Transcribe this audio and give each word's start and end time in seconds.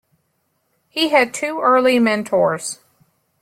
He 0.89 1.09
had 1.09 1.31
two 1.31 1.59
early 1.61 1.99
mentors. 1.99 2.79